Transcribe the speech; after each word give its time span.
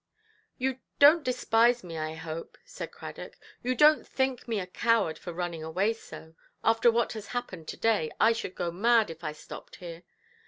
"You 0.57 0.79
donʼt 0.99 1.23
despise 1.25 1.83
me, 1.83 1.95
I 1.95 2.15
hope"? 2.15 2.57
said 2.65 2.91
Cradock; 2.91 3.37
"you 3.61 3.77
donʼt 3.77 4.07
think 4.07 4.47
me 4.47 4.59
a 4.59 4.65
coward 4.65 5.19
for 5.19 5.31
running 5.31 5.63
away 5.63 5.93
so? 5.93 6.33
After 6.63 6.89
what 6.89 7.13
has 7.13 7.27
happened 7.37 7.67
to–day, 7.67 8.09
I 8.19 8.33
should 8.33 8.55
go 8.55 8.71
mad, 8.71 9.11
if 9.11 9.23
I 9.23 9.31
stopped 9.33 9.75
here. 9.75 10.01